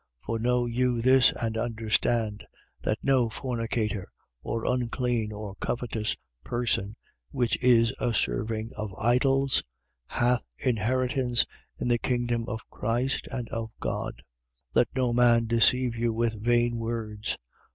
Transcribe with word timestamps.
5:5. 0.21 0.25
For 0.25 0.39
know 0.39 0.65
you 0.65 0.99
this 0.99 1.31
and 1.39 1.55
understand: 1.55 2.47
That 2.81 2.97
no 3.03 3.29
fornicator 3.29 4.11
or 4.41 4.65
unclean 4.65 5.31
or 5.31 5.53
covetous 5.61 6.15
person 6.43 6.95
(which 7.29 7.63
is 7.63 7.93
a 7.99 8.11
serving 8.11 8.71
of 8.75 8.91
idols) 8.97 9.61
hath 10.07 10.41
inheritance 10.57 11.45
in 11.77 11.87
the 11.87 11.99
kingdom 11.99 12.45
of 12.49 12.67
Christ 12.71 13.27
and 13.29 13.47
of 13.49 13.69
God. 13.79 14.23
5:6. 14.73 14.73
Let 14.73 14.87
no 14.95 15.13
man 15.13 15.45
deceive 15.45 15.95
you 15.95 16.11
with 16.13 16.33
vain 16.43 16.79
words. 16.79 17.37